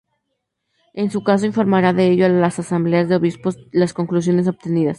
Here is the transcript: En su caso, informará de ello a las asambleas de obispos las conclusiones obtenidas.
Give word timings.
En 0.93 1.11
su 1.11 1.21
caso, 1.23 1.45
informará 1.45 1.93
de 1.93 2.09
ello 2.09 2.25
a 2.25 2.29
las 2.29 2.57
asambleas 2.57 3.07
de 3.07 3.17
obispos 3.17 3.57
las 3.71 3.93
conclusiones 3.93 4.47
obtenidas. 4.47 4.89